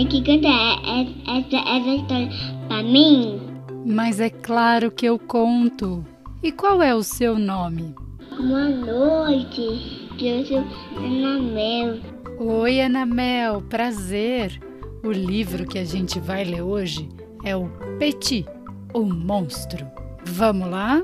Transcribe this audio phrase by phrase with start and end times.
[0.00, 2.28] é que canta essa, essa história
[2.68, 3.38] pra mim?
[3.84, 6.04] Mas é claro que eu conto.
[6.42, 7.94] E qual é o seu nome?
[8.30, 10.64] Boa noite, eu sou
[10.96, 12.00] Ana Mel.
[12.38, 14.58] Oi, Anamel, prazer.
[15.04, 17.06] O livro que a gente vai ler hoje
[17.44, 18.46] é o Petit,
[18.94, 19.86] o Monstro.
[20.24, 21.02] Vamos lá?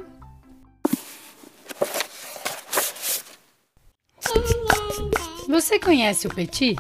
[5.46, 6.76] Você conhece o Petit?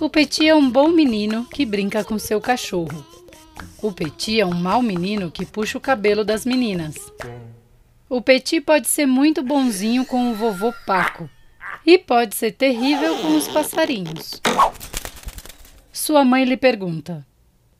[0.00, 3.04] O Petit é um bom menino que brinca com seu cachorro.
[3.82, 6.94] O Petit é um mau menino que puxa o cabelo das meninas.
[8.08, 11.28] O Petit pode ser muito bonzinho com o vovô Paco
[11.84, 14.40] e pode ser terrível com os passarinhos.
[15.92, 17.26] Sua mãe lhe pergunta: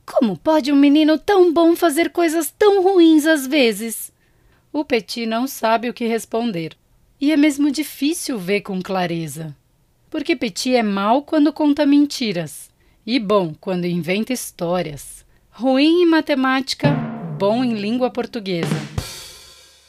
[0.05, 4.12] Como pode um menino tão bom fazer coisas tão ruins às vezes?
[4.73, 6.77] O Petit não sabe o que responder.
[7.20, 9.56] E é mesmo difícil ver com clareza.
[10.11, 12.71] Porque Petit é mau quando conta mentiras
[13.07, 15.25] e bom quando inventa histórias.
[15.51, 16.91] Ruim em matemática,
[17.39, 18.75] bom em língua portuguesa.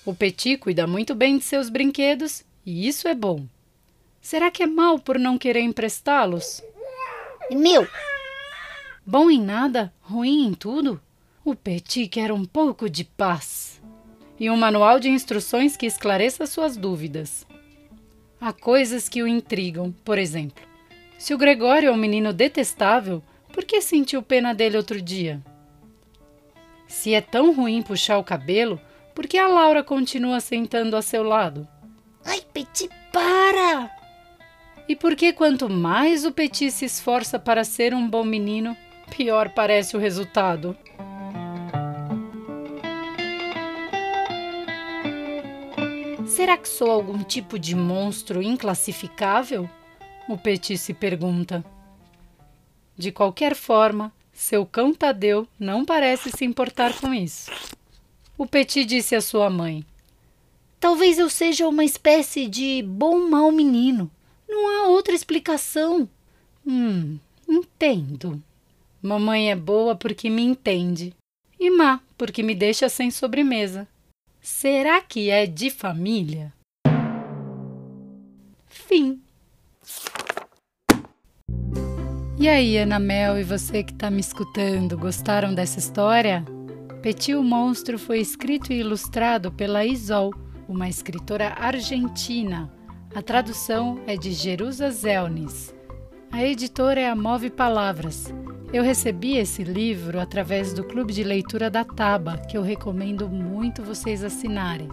[0.05, 3.45] O Petit cuida muito bem de seus brinquedos e isso é bom.
[4.19, 6.61] Será que é mal por não querer emprestá-los?
[7.49, 7.87] Meu!
[9.05, 11.01] Bom em nada, ruim em tudo?
[11.45, 13.81] O Petit quer um pouco de paz.
[14.37, 17.45] E um manual de instruções que esclareça suas dúvidas.
[18.41, 20.63] Há coisas que o intrigam, por exemplo.
[21.17, 25.41] Se o Gregório é um menino detestável, por que sentiu pena dele outro dia?
[26.87, 28.79] Se é tão ruim puxar o cabelo,
[29.13, 31.67] por que a Laura continua sentando a seu lado?
[32.23, 33.91] Ai, Petit, para!
[34.87, 38.75] E por que quanto mais o Petit se esforça para ser um bom menino,
[39.15, 40.75] pior parece o resultado?
[46.39, 49.69] Será que sou algum tipo de monstro inclassificável?
[50.25, 51.65] O Petit se pergunta.
[52.95, 57.51] De qualquer forma, seu cão Tadeu não parece se importar com isso.
[58.37, 59.83] O Petit disse à sua mãe:
[60.79, 64.09] Talvez eu seja uma espécie de bom mau menino.
[64.47, 66.07] Não há outra explicação.
[66.65, 68.41] Hum, entendo.
[69.01, 71.13] Mamãe é boa porque me entende,
[71.59, 73.85] e má porque me deixa sem sobremesa.
[74.51, 76.51] Será que é de família?
[78.65, 79.21] Fim.
[82.37, 86.43] E aí, Ana Mel e você que está me escutando, gostaram dessa história?
[87.01, 90.33] Petit o Monstro foi escrito e ilustrado pela Isol,
[90.67, 92.69] uma escritora argentina.
[93.15, 95.73] A tradução é de Jerusa Zelnis.
[96.31, 98.33] A editora é a Move Palavras.
[98.71, 103.81] Eu recebi esse livro através do Clube de Leitura da Taba, que eu recomendo muito
[103.81, 104.87] vocês assinarem.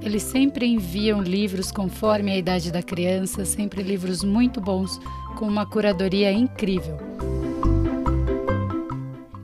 [0.00, 4.98] Eles sempre enviam livros conforme a idade da criança, sempre livros muito bons,
[5.36, 6.96] com uma curadoria incrível.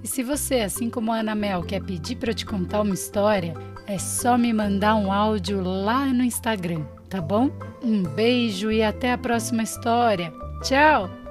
[0.02, 2.94] E se você, assim como a Ana Mel, quer pedir para eu te contar uma
[2.94, 3.52] história,
[3.86, 7.50] é só me mandar um áudio lá no Instagram, tá bom?
[7.82, 10.32] Um beijo e até a próxima história.
[10.62, 11.23] Tchau!